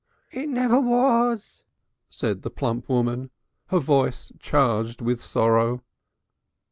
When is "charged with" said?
4.39-5.21